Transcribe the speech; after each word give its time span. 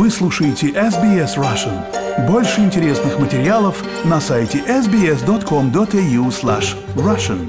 Вы 0.00 0.08
слушаете 0.08 0.68
SBS 0.68 1.36
Russian. 1.36 2.26
Больше 2.26 2.62
интересных 2.62 3.18
материалов 3.18 3.84
на 4.06 4.18
сайте 4.18 4.60
sbs.com.au 4.60 6.28
slash 6.30 6.74
russian. 6.96 7.46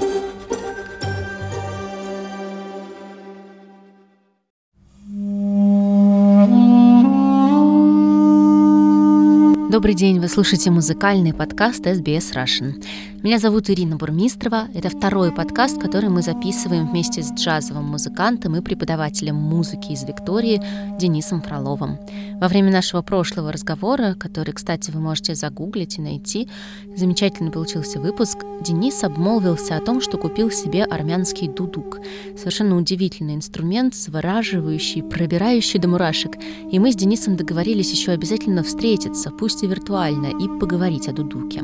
Добрый 9.70 9.94
день, 9.94 10.20
вы 10.20 10.28
слушаете 10.28 10.70
музыкальный 10.70 11.32
подкаст 11.32 11.86
SBS 11.86 12.34
Russian. 12.34 12.84
Меня 13.22 13.38
зовут 13.38 13.70
Ирина 13.70 13.94
Бурмистрова. 13.94 14.66
Это 14.74 14.90
второй 14.90 15.30
подкаст, 15.30 15.80
который 15.80 16.08
мы 16.08 16.22
записываем 16.22 16.88
вместе 16.88 17.22
с 17.22 17.32
джазовым 17.32 17.84
музыкантом 17.84 18.56
и 18.56 18.60
преподавателем 18.60 19.36
музыки 19.36 19.92
из 19.92 20.02
Виктории 20.02 20.60
Денисом 20.98 21.40
Фроловым. 21.40 22.00
Во 22.40 22.48
время 22.48 22.72
нашего 22.72 23.00
прошлого 23.02 23.52
разговора, 23.52 24.16
который, 24.18 24.52
кстати, 24.52 24.90
вы 24.90 24.98
можете 24.98 25.36
загуглить 25.36 25.98
и 25.98 26.02
найти, 26.02 26.48
замечательно 26.96 27.52
получился 27.52 28.00
выпуск, 28.00 28.38
Денис 28.60 29.04
обмолвился 29.04 29.76
о 29.76 29.80
том, 29.80 30.00
что 30.00 30.18
купил 30.18 30.50
себе 30.50 30.82
армянский 30.82 31.46
дудук. 31.46 32.00
Совершенно 32.36 32.76
удивительный 32.76 33.36
инструмент, 33.36 33.94
завораживающий, 33.94 35.04
пробирающий 35.04 35.78
до 35.78 35.86
мурашек. 35.86 36.32
И 36.72 36.78
мы 36.80 36.90
с 36.90 36.96
Денисом 36.96 37.36
договорились 37.36 37.92
еще 37.92 38.10
обязательно 38.10 38.64
встретиться, 38.64 39.30
пусть 39.30 39.62
и 39.62 39.68
виртуально, 39.68 40.26
и 40.26 40.48
поговорить 40.58 41.06
о 41.06 41.12
дудуке. 41.12 41.62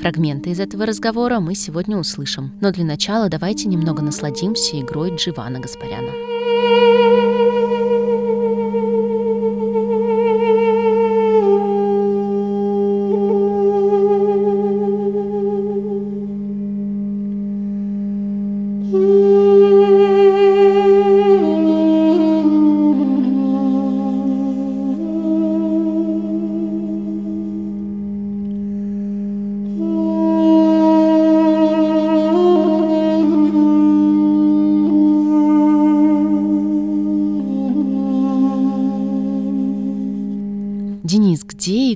Фрагменты 0.00 0.50
из 0.50 0.60
этого 0.60 0.86
разговора 0.86 0.99
разговора 1.00 1.40
мы 1.40 1.54
сегодня 1.54 1.96
услышим. 1.96 2.52
Но 2.60 2.72
для 2.72 2.84
начала 2.84 3.30
давайте 3.30 3.68
немного 3.68 4.02
насладимся 4.02 4.78
игрой 4.78 5.16
Дживана 5.16 5.58
Гаспаряна. 5.58 7.29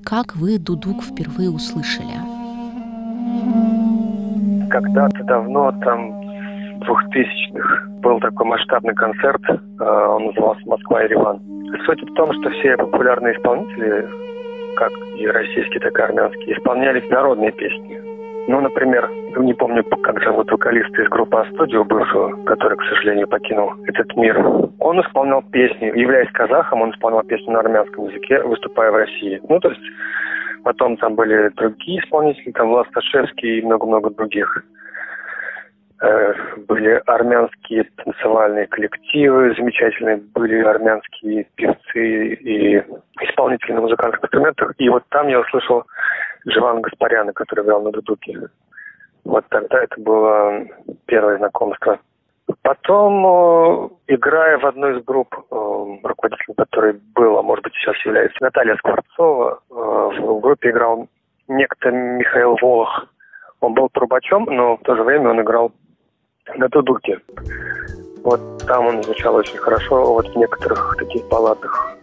Как 0.00 0.34
вы 0.34 0.58
дудук 0.58 1.02
впервые 1.02 1.50
услышали? 1.50 2.16
Когда-то 4.70 5.22
давно, 5.24 5.72
там, 5.82 6.12
в 6.80 6.88
2000-х, 6.88 7.88
был 8.00 8.18
такой 8.20 8.46
масштабный 8.46 8.94
концерт, 8.94 9.42
э, 9.48 9.84
он 9.84 10.26
назывался 10.26 10.62
«Москва 10.66 11.02
и 11.02 11.04
Ереван». 11.04 11.40
Суть 11.84 12.02
в 12.02 12.14
том, 12.14 12.32
что 12.32 12.50
все 12.50 12.76
популярные 12.76 13.36
исполнители, 13.36 14.08
как 14.76 14.92
и 15.18 15.26
российские, 15.26 15.80
так 15.80 15.98
и 15.98 16.02
армянские, 16.02 16.56
исполняли 16.56 17.06
народные 17.10 17.52
песни. 17.52 18.00
Ну, 18.48 18.60
например, 18.60 19.10
не 19.38 19.54
помню, 19.54 19.84
как 19.84 20.22
зовут 20.22 20.50
вокалиста 20.50 21.02
из 21.02 21.08
группы 21.08 21.38
А-студио 21.38 21.84
бывшего, 21.84 22.42
который, 22.44 22.76
к 22.76 22.82
сожалению, 22.84 23.28
покинул 23.28 23.72
этот 23.86 24.14
мир. 24.16 24.63
Он 24.84 25.00
исполнял 25.00 25.40
песни, 25.40 25.86
являясь 25.98 26.30
казахом, 26.32 26.82
он 26.82 26.90
исполнял 26.90 27.22
песни 27.22 27.50
на 27.50 27.60
армянском 27.60 28.06
языке, 28.06 28.42
выступая 28.42 28.90
в 28.90 28.96
России. 28.96 29.40
Ну, 29.48 29.58
то 29.58 29.70
есть 29.70 29.80
потом 30.62 30.98
там 30.98 31.14
были 31.14 31.48
другие 31.56 32.00
исполнители, 32.00 32.52
там 32.52 32.68
Влад 32.68 32.86
Сташевский 32.88 33.60
и 33.60 33.62
много-много 33.62 34.10
других. 34.10 34.62
Э, 36.02 36.34
были 36.68 37.02
армянские 37.06 37.84
танцевальные 37.96 38.66
коллективы 38.66 39.54
замечательные, 39.56 40.18
были 40.34 40.60
армянские 40.60 41.46
певцы 41.54 42.34
и 42.34 42.84
исполнители 43.22 43.72
на 43.72 43.80
музыкальных 43.80 44.22
инструментах. 44.22 44.74
И 44.76 44.90
вот 44.90 45.04
там 45.08 45.28
я 45.28 45.40
услышал 45.40 45.84
Живан 46.44 46.82
Гаспаряна, 46.82 47.32
который 47.32 47.64
играл 47.64 47.80
на 47.80 47.90
дудуке. 47.90 48.38
Вот 49.24 49.46
тогда 49.48 49.82
это 49.82 49.98
было 49.98 50.66
первое 51.06 51.38
знакомство. 51.38 51.98
Потом, 52.62 53.26
э, 53.26 53.88
играя 54.08 54.58
в 54.58 54.66
одной 54.66 54.98
из 54.98 55.04
групп, 55.04 55.34
э, 55.34 55.54
руководителем 56.02 56.54
которой 56.56 57.00
был, 57.14 57.38
а 57.38 57.42
может 57.42 57.64
быть 57.64 57.74
сейчас 57.74 57.96
является 58.04 58.36
Наталья 58.42 58.76
Скворцова, 58.76 59.60
э, 59.70 59.74
в 59.74 60.40
группе 60.40 60.70
играл 60.70 61.08
некто 61.48 61.90
Михаил 61.90 62.56
Волох. 62.60 63.06
Он 63.60 63.72
был 63.72 63.88
трубачом, 63.88 64.44
но 64.44 64.76
в 64.76 64.82
то 64.82 64.94
же 64.94 65.02
время 65.02 65.30
он 65.30 65.40
играл 65.40 65.72
на 66.56 66.68
дудуке. 66.68 67.20
Вот 68.24 68.40
там 68.66 68.86
он 68.86 69.02
звучал 69.02 69.34
очень 69.34 69.58
хорошо, 69.58 70.14
вот 70.14 70.26
в 70.28 70.36
некоторых 70.36 70.96
таких 70.98 71.26
балладах 71.28 71.96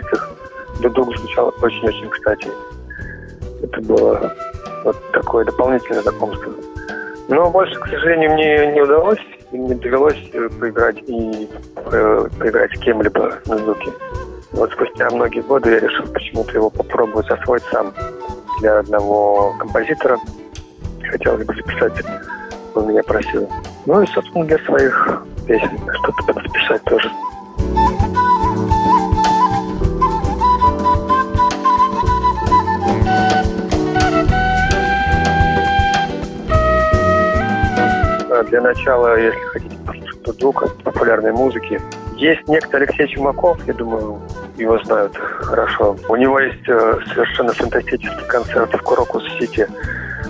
композициях 0.00 0.30
дудук 0.80 1.16
звучал 1.16 1.54
очень-очень 1.62 2.08
кстати. 2.10 2.48
Это 3.62 3.80
было 3.82 4.34
вот 4.84 4.96
такое 5.12 5.44
дополнительное 5.44 6.02
знакомство. 6.02 6.52
Но 7.28 7.50
больше, 7.50 7.74
к 7.80 7.88
сожалению, 7.88 8.34
мне 8.34 8.72
не 8.72 8.82
удалось, 8.82 9.18
не 9.50 9.74
довелось 9.74 10.30
э, 10.32 10.48
поиграть 10.60 10.98
и 11.08 11.48
э, 11.76 12.28
поиграть 12.38 12.70
с 12.76 12.80
кем-либо 12.80 13.38
на 13.46 13.56
дудуке. 13.56 13.90
Вот 14.52 14.72
спустя 14.72 15.10
многие 15.10 15.40
годы 15.40 15.70
я 15.70 15.80
решил 15.80 16.06
почему-то 16.12 16.52
его 16.52 16.70
попробовать 16.70 17.28
освоить 17.30 17.64
сам 17.72 17.92
для 18.60 18.78
одного 18.78 19.54
композитора. 19.58 20.18
Хотелось 21.10 21.44
бы 21.44 21.54
записать, 21.54 22.04
он 22.74 22.88
меня 22.88 23.02
просил. 23.02 23.48
Ну 23.86 24.02
и, 24.02 24.06
собственно, 24.06 24.44
для 24.44 24.58
своих 24.58 25.22
песен 25.46 25.78
что-то 25.94 26.32
подписать 26.32 26.82
тоже. 26.84 27.10
Для 38.44 38.60
начала, 38.60 39.18
если 39.18 39.38
хотите 39.38 39.76
послушать 39.86 40.22
дудук 40.22 40.82
популярной 40.82 41.32
музыки. 41.32 41.80
Есть 42.16 42.48
некто 42.48 42.78
Алексей 42.78 43.08
Чумаков, 43.08 43.58
я 43.66 43.74
думаю, 43.74 44.20
его 44.56 44.78
знают 44.84 45.16
хорошо. 45.16 45.96
У 46.08 46.16
него 46.16 46.40
есть 46.40 46.66
э, 46.68 46.98
совершенно 47.12 47.52
фантастический 47.52 48.26
концерт 48.26 48.72
в 48.72 48.82
Курокус-Сити 48.82 49.68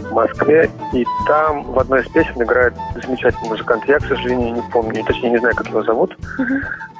в 0.08 0.12
Москве, 0.12 0.68
и 0.92 1.04
там 1.26 1.62
в 1.62 1.78
одной 1.78 2.00
из 2.00 2.08
песен 2.08 2.42
играет 2.42 2.74
замечательный 3.02 3.50
музыкант. 3.50 3.84
Я, 3.86 3.98
к 3.98 4.04
сожалению, 4.04 4.54
не 4.54 4.62
помню, 4.72 5.04
точнее 5.04 5.30
не 5.30 5.38
знаю, 5.38 5.54
как 5.54 5.68
его 5.68 5.82
зовут, 5.82 6.16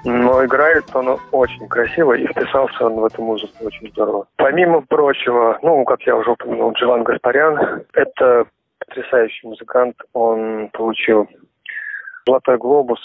но 0.05 0.45
играет 0.45 0.85
он 0.95 1.19
очень 1.33 1.67
красиво, 1.69 2.13
и 2.13 2.27
вписался 2.27 2.87
он 2.87 2.95
в 2.95 3.05
эту 3.05 3.23
музыку 3.23 3.65
очень 3.65 3.91
здорово. 3.91 4.27
Помимо 4.37 4.83
прочего, 4.83 5.59
ну, 5.63 5.85
как 5.85 6.03
я 6.03 6.17
уже 6.17 6.31
упомянул, 6.31 6.73
Дживан 6.73 7.03
Гаспарян, 7.03 7.83
это 7.93 8.47
потрясающий 8.87 9.47
музыкант. 9.47 9.97
Он 10.13 10.69
получил 10.73 11.29
«Золотой 12.27 12.59
глобус», 12.59 13.01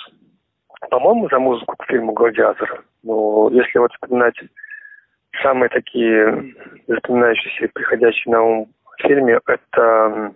по-моему, 0.89 1.29
за 1.29 1.39
музыку 1.39 1.75
к 1.77 1.85
фильму 1.85 2.13
«Гладиатор». 2.13 2.83
Но 3.03 3.49
если 3.51 3.79
вот 3.79 3.91
вспоминать 3.93 4.35
самые 5.41 5.69
такие 5.69 6.53
запоминающиеся 6.87 7.69
приходящие 7.73 8.31
на 8.31 8.41
ум 8.41 8.67
фильме, 8.99 9.39
это 9.45 10.33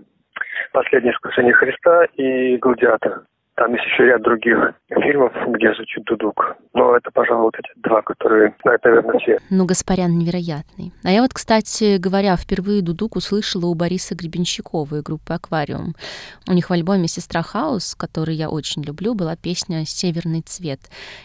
«Последнее 0.71 1.13
искушение 1.13 1.53
Христа» 1.53 2.05
и 2.15 2.57
«Гладиатор». 2.57 3.23
Там 3.55 3.73
есть 3.73 3.85
еще 3.85 4.05
ряд 4.05 4.21
других 4.21 4.73
фильмов, 4.89 5.31
где 5.47 5.73
звучит 5.73 6.03
дудук. 6.03 6.57
Но 6.73 6.97
это, 6.97 7.09
пожалуй, 7.11 7.43
вот 7.43 7.55
эти 7.57 7.69
два, 7.77 8.01
которые 8.01 8.53
знают, 8.61 8.83
наверное, 8.83 9.17
все. 9.19 9.37
Ну, 9.49 9.65
Гаспарян 9.65 10.17
невероятный. 10.17 10.91
А 11.05 11.11
я 11.11 11.21
вот, 11.21 11.33
кстати 11.33 11.97
говоря, 11.97 12.35
впервые 12.35 12.81
дудук 12.81 13.15
услышала 13.15 13.67
у 13.67 13.73
Бориса 13.73 14.13
Гребенщикова 14.13 14.95
и 14.95 15.01
группы 15.01 15.33
«Аквариум». 15.33 15.95
У 16.49 16.53
них 16.53 16.69
в 16.69 16.73
альбоме 16.73 17.07
«Сестра 17.07 17.43
Хаус», 17.43 17.95
который 17.95 18.35
я 18.35 18.49
очень 18.49 18.83
люблю, 18.83 19.15
была 19.15 19.37
песня 19.37 19.85
«Северный 19.85 20.41
цвет». 20.41 20.81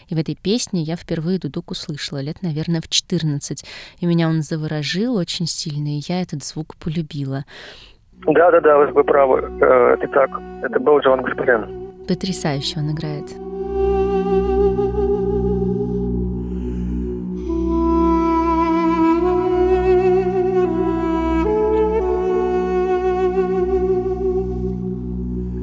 И 0.07 0.15
в 0.15 0.17
этой 0.17 0.37
песне 0.41 0.83
я 0.83 0.95
впервые 0.95 1.37
дудук 1.37 1.71
услышала 1.71 2.21
лет, 2.21 2.41
наверное, 2.41 2.79
в 2.79 2.87
14. 2.87 3.65
И 3.99 4.05
меня 4.05 4.29
он 4.29 4.41
заворожил 4.41 5.17
очень 5.17 5.47
сильно, 5.47 5.89
и 5.89 6.01
я 6.07 6.21
этот 6.21 6.45
звук 6.45 6.77
полюбила. 6.81 7.43
Да-да-да, 8.25 8.77
вы 8.77 9.03
правы. 9.03 9.41
Э, 9.59 9.95
это 9.95 10.07
так. 10.07 10.29
Это 10.63 10.79
был 10.79 10.99
Джон 10.99 11.23
Гаспарян. 11.23 11.80
Потрясающе 12.11 12.77
он 12.77 12.91
играет. 12.91 13.29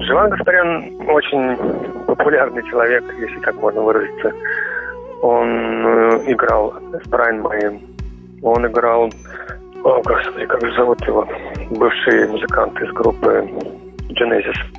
Живан 0.07 0.31
Гаспарян 0.31 1.11
очень 1.11 1.55
популярный 2.07 2.63
человек, 2.71 3.05
если 3.21 3.41
так 3.41 3.55
можно 3.57 3.83
выразиться. 3.83 4.33
Он 5.21 5.87
э, 5.87 6.33
играл 6.33 6.73
с 7.05 7.09
Брайан 7.11 7.43
Майем. 7.43 7.81
Он 8.41 8.67
играл... 8.67 9.11
О, 9.85 10.01
господи, 10.03 10.47
как 10.47 10.65
же 10.65 10.75
зовут 10.77 11.07
его? 11.07 11.29
Бывший 11.73 12.27
музыкант 12.27 12.81
из 12.81 12.91
группы 12.95 13.47
Genesis. 14.19 14.78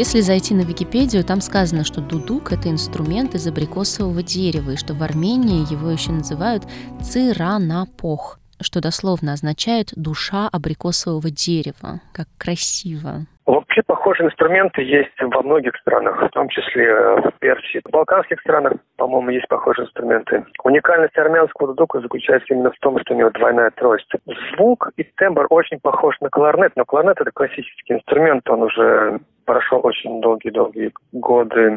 Если 0.00 0.22
зайти 0.22 0.54
на 0.54 0.62
Википедию, 0.62 1.22
там 1.22 1.42
сказано, 1.42 1.84
что 1.84 2.00
дудук– 2.00 2.52
это 2.54 2.70
инструмент 2.70 3.34
из 3.34 3.46
абрикосового 3.46 4.22
дерева, 4.22 4.70
и 4.70 4.76
что 4.76 4.94
в 4.94 5.02
Армении 5.02 5.70
его 5.70 5.90
еще 5.90 6.10
называют 6.10 6.66
циранапох, 7.02 8.38
что 8.62 8.80
дословно 8.80 9.34
означает 9.34 9.92
«душа 9.96 10.48
абрикосового 10.48 11.30
дерева». 11.30 12.00
Как 12.14 12.28
красиво. 12.38 13.26
Вообще 13.50 13.82
похожие 13.82 14.28
инструменты 14.28 14.80
есть 14.80 15.20
во 15.20 15.42
многих 15.42 15.74
странах, 15.78 16.22
в 16.22 16.28
том 16.28 16.48
числе 16.50 16.84
э, 16.84 17.16
в 17.16 17.32
Персии. 17.40 17.80
В 17.84 17.90
балканских 17.90 18.38
странах, 18.42 18.74
по-моему, 18.96 19.30
есть 19.30 19.48
похожие 19.48 19.86
инструменты. 19.86 20.44
Уникальность 20.62 21.18
армянского 21.18 21.66
дудука 21.66 21.98
заключается 21.98 22.54
именно 22.54 22.70
в 22.70 22.78
том, 22.78 23.00
что 23.00 23.12
у 23.12 23.16
него 23.16 23.30
двойная 23.30 23.72
трость. 23.72 24.08
Звук 24.54 24.90
и 24.96 25.02
тембр 25.02 25.48
очень 25.50 25.80
похож 25.80 26.14
на 26.20 26.30
кларнет, 26.30 26.74
но 26.76 26.84
кларнет– 26.84 27.16
это 27.20 27.32
классический 27.32 27.94
инструмент, 27.94 28.48
он 28.48 28.62
уже 28.62 29.18
прошел 29.46 29.80
очень 29.82 30.20
долгие-долгие 30.20 30.92
годы 31.10 31.76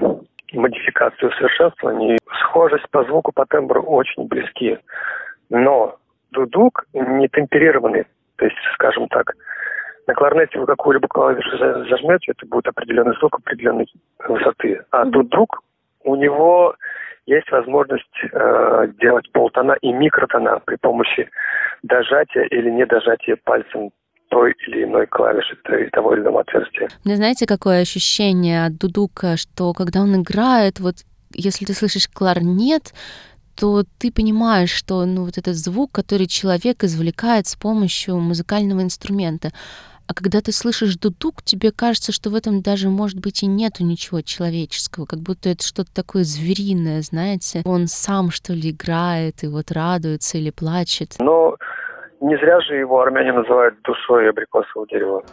модификации 0.53 1.25
усовершенствований. 1.25 2.19
Схожесть 2.41 2.87
по 2.91 3.03
звуку, 3.05 3.31
по 3.31 3.47
тембру 3.47 3.81
очень 3.81 4.27
близки. 4.27 4.77
Но 5.49 5.95
дудук 6.29 6.85
не 6.93 7.27
темперированный, 7.29 8.05
то 8.35 8.45
есть, 8.45 8.57
скажем 8.75 9.07
так, 9.07 9.33
на 10.07 10.13
кларнете 10.13 10.59
вы 10.59 10.65
какую-либо 10.65 11.07
клавишу 11.07 11.57
зажмете, 11.57 12.31
это 12.31 12.45
будет 12.45 12.67
определенный 12.67 13.15
звук 13.19 13.35
определенной 13.35 13.87
высоты. 14.27 14.81
А 14.91 15.05
дудук, 15.05 15.61
у 16.03 16.15
него 16.15 16.75
есть 17.25 17.49
возможность 17.51 18.05
э, 18.31 18.87
делать 18.99 19.31
полтона 19.31 19.73
и 19.81 19.93
микротона 19.93 20.59
при 20.65 20.75
помощи 20.75 21.29
дожатия 21.81 22.43
или 22.43 22.69
недожатия 22.69 23.37
пальцем 23.43 23.91
той 24.29 24.55
или 24.67 24.83
иной 24.83 25.05
клавиши 25.05 25.55
того 25.91 26.15
или 26.15 26.21
иного 26.21 26.41
отверстия. 26.41 26.89
Мне 27.05 27.15
знаете, 27.15 27.45
какое 27.45 27.81
ощущение 27.81 28.65
от 28.65 28.77
дудука, 28.77 29.37
что 29.37 29.73
когда 29.73 30.01
он 30.01 30.21
играет, 30.21 30.79
вот 30.79 30.95
если 31.33 31.65
ты 31.65 31.73
слышишь 31.73 32.07
кларнет, 32.07 32.93
то 33.55 33.83
ты 33.99 34.11
понимаешь, 34.11 34.71
что 34.71 35.05
ну, 35.05 35.25
вот 35.25 35.37
этот 35.37 35.55
звук, 35.55 35.91
который 35.91 36.27
человек 36.27 36.83
извлекает 36.83 37.45
с 37.47 37.55
помощью 37.55 38.17
музыкального 38.17 38.81
инструмента. 38.81 39.51
А 40.07 40.13
когда 40.13 40.41
ты 40.41 40.51
слышишь 40.51 40.97
дудук, 40.97 41.41
тебе 41.43 41.71
кажется, 41.71 42.11
что 42.11 42.29
в 42.29 42.35
этом 42.35 42.61
даже, 42.61 42.89
может 42.89 43.19
быть, 43.19 43.43
и 43.43 43.47
нету 43.47 43.83
ничего 43.83 44.21
человеческого, 44.21 45.05
как 45.05 45.19
будто 45.19 45.49
это 45.49 45.65
что-то 45.65 45.93
такое 45.93 46.23
звериное, 46.23 47.01
знаете. 47.01 47.61
Он 47.65 47.87
сам, 47.87 48.29
что 48.29 48.53
ли, 48.53 48.71
играет 48.71 49.43
и 49.43 49.47
вот 49.47 49.71
радуется 49.71 50.37
или 50.37 50.51
плачет. 50.51 51.15
Но 51.19 51.55
не 52.21 52.37
зря 52.37 52.59
же 52.61 52.75
его 52.75 53.01
армяне 53.01 53.33
называют 53.33 53.75
душой 53.83 54.29
абрикосового 54.29 54.87
дерева. 54.87 55.23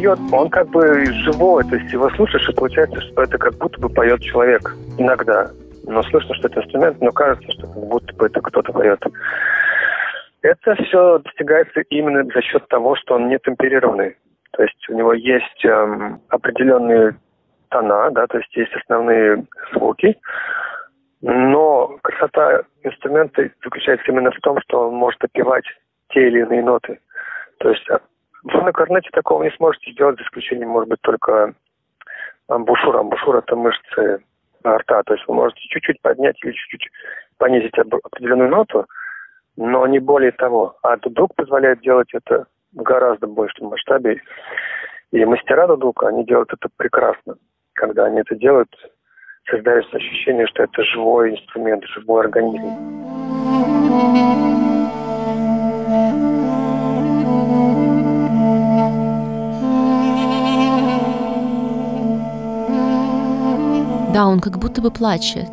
Поет, 0.00 0.18
он 0.32 0.50
как 0.50 0.68
бы 0.68 1.04
живой, 1.06 1.64
то 1.64 1.76
есть 1.76 1.92
его 1.92 2.08
слушаешь, 2.10 2.48
и 2.48 2.54
получается, 2.54 3.00
что 3.00 3.22
это 3.22 3.38
как 3.38 3.54
будто 3.54 3.80
бы 3.80 3.88
поет 3.88 4.20
человек 4.20 4.74
иногда. 4.98 5.50
Но 5.84 6.02
слышно, 6.04 6.34
что 6.34 6.48
это 6.48 6.60
инструмент, 6.60 7.00
но 7.00 7.10
кажется, 7.10 7.50
что 7.52 7.66
как 7.66 7.88
будто 7.88 8.14
бы 8.14 8.26
это 8.26 8.40
кто-то 8.40 8.72
поет. 8.72 9.02
Это 10.42 10.74
все 10.84 11.18
достигается 11.18 11.80
именно 11.90 12.24
за 12.32 12.42
счет 12.42 12.66
того, 12.68 12.96
что 12.96 13.14
он 13.14 13.28
не 13.28 13.38
темперированный. 13.38 14.16
То 14.52 14.62
есть 14.62 14.88
у 14.88 14.94
него 14.94 15.12
есть 15.12 15.64
эм, 15.64 16.20
определенные 16.28 17.16
тона, 17.68 18.10
да, 18.10 18.26
то 18.26 18.38
есть 18.38 18.54
есть 18.56 18.72
основные 18.74 19.44
звуки, 19.72 20.18
но 21.20 21.98
красота 22.02 22.62
инструмента 22.82 23.48
заключается 23.62 24.10
именно 24.10 24.30
в 24.30 24.40
том, 24.40 24.58
что 24.62 24.88
он 24.88 24.94
может 24.94 25.22
опевать 25.22 25.64
те 26.12 26.26
или 26.26 26.40
иные 26.40 26.62
ноты. 26.62 26.98
То 27.58 27.70
есть 27.70 27.86
вы 28.44 28.62
на 28.62 28.72
корнете 28.72 29.08
такого 29.12 29.42
не 29.42 29.50
сможете 29.52 29.92
сделать, 29.92 30.16
за 30.18 30.24
исключением, 30.24 30.70
может 30.70 30.88
быть, 30.88 31.00
только 31.02 31.54
амбушюра. 32.48 33.00
Амбушюра– 33.00 33.38
это 33.46 33.56
мышцы 33.56 34.22
рта. 34.66 35.02
То 35.02 35.14
есть 35.14 35.26
вы 35.26 35.34
можете 35.34 35.60
чуть-чуть 35.68 36.00
поднять 36.02 36.36
или 36.42 36.52
чуть-чуть 36.52 36.90
понизить 37.38 37.78
определенную 37.78 38.50
ноту– 38.50 38.86
но 39.60 39.86
не 39.86 39.98
более 39.98 40.32
того. 40.32 40.76
А 40.82 40.96
дудук 40.96 41.34
позволяет 41.34 41.80
делать 41.80 42.08
это 42.14 42.46
в 42.72 42.82
гораздо 42.82 43.26
большем 43.26 43.66
масштабе. 43.66 44.20
И 45.12 45.24
мастера 45.24 45.66
дудука, 45.66 46.08
они 46.08 46.24
делают 46.24 46.52
это 46.52 46.68
прекрасно. 46.76 47.36
Когда 47.74 48.06
они 48.06 48.20
это 48.20 48.34
делают, 48.36 48.70
создается 49.50 49.96
ощущение, 49.96 50.46
что 50.46 50.62
это 50.62 50.82
живой 50.84 51.32
инструмент, 51.32 51.84
живой 51.84 52.24
организм. 52.24 52.68
Да, 64.12 64.26
он 64.26 64.40
как 64.40 64.58
будто 64.58 64.82
бы 64.82 64.90
плачет. 64.90 65.48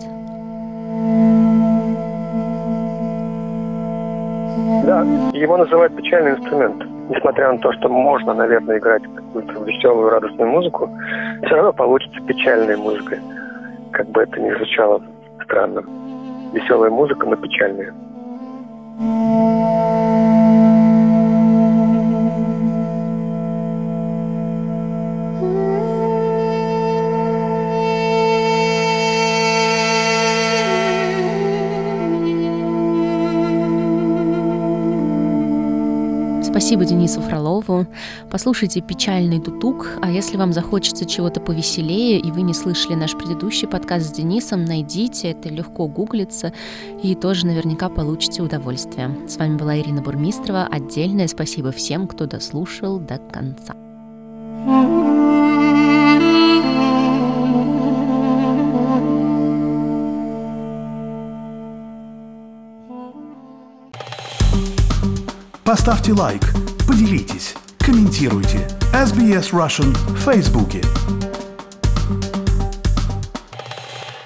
Да, 4.84 5.04
его 5.34 5.58
называют 5.58 5.96
печальный 5.96 6.32
инструмент. 6.32 6.84
Несмотря 7.10 7.52
на 7.52 7.60
то, 7.60 7.72
что 7.74 7.88
можно, 7.88 8.34
наверное, 8.34 8.80
играть 8.80 9.04
какую-то 9.04 9.64
веселую, 9.64 10.10
радостную 10.10 10.50
музыку, 10.50 10.90
все 11.46 11.56
равно 11.56 11.72
получится 11.72 12.20
печальная 12.22 12.78
музыка. 12.78 13.18
Как 13.92 14.08
бы 14.10 14.24
это 14.24 14.40
ни 14.42 14.52
звучало 14.56 15.02
странно. 15.44 15.84
Веселая 16.54 16.90
музыка, 16.90 17.28
но 17.28 17.36
печальная. 17.36 17.94
Денису 37.08 37.22
Фролову. 37.22 37.88
Послушайте 38.30 38.82
«Печальный 38.82 39.40
дутук», 39.40 39.88
а 40.02 40.12
если 40.12 40.36
вам 40.36 40.52
захочется 40.52 41.06
чего-то 41.06 41.40
повеселее, 41.40 42.20
и 42.20 42.32
вы 42.32 42.42
не 42.42 42.54
слышали 42.54 42.96
наш 42.96 43.16
предыдущий 43.16 43.66
подкаст 43.66 44.08
с 44.08 44.12
Денисом, 44.12 44.66
найдите, 44.66 45.32
это 45.32 45.48
легко 45.48 45.88
гуглится, 45.88 46.52
и 47.02 47.16
тоже 47.16 47.46
наверняка 47.46 47.88
получите 47.88 48.42
удовольствие. 48.42 49.16
С 49.26 49.38
вами 49.38 49.56
была 49.56 49.80
Ирина 49.80 50.02
Бурмистрова. 50.02 50.68
Отдельное 50.70 51.30
спасибо 51.30 51.72
всем, 51.72 52.08
кто 52.08 52.26
дослушал 52.26 53.00
до 53.00 53.20
конца. 53.20 53.74
Поставьте 65.64 66.14
лайк, 66.14 66.44
поделитесь, 67.08 67.56
комментируйте. 67.80 68.68
SBS 68.92 69.52
Russian 69.52 69.94
в 69.94 70.18
Фейсбуке. 70.26 70.82